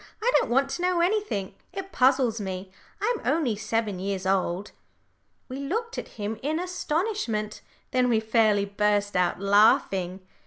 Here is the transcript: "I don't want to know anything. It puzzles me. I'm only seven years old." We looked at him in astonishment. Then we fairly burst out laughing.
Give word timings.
"I 0.19 0.31
don't 0.39 0.49
want 0.49 0.71
to 0.71 0.81
know 0.81 0.99
anything. 1.01 1.53
It 1.71 1.91
puzzles 1.91 2.41
me. 2.41 2.71
I'm 2.99 3.21
only 3.23 3.55
seven 3.55 3.99
years 3.99 4.25
old." 4.25 4.71
We 5.47 5.57
looked 5.59 5.95
at 5.99 6.07
him 6.17 6.39
in 6.41 6.59
astonishment. 6.59 7.61
Then 7.91 8.09
we 8.09 8.19
fairly 8.19 8.65
burst 8.65 9.15
out 9.15 9.39
laughing. 9.39 10.21